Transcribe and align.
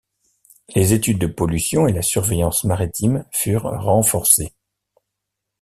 Les 0.73 0.93
études 0.93 1.19
de 1.19 1.27
pollution 1.27 1.85
et 1.87 1.93
la 1.93 2.01
surveillance 2.01 2.63
maritime 2.63 3.23
furent 3.31 3.69
renforcés. 3.83 4.51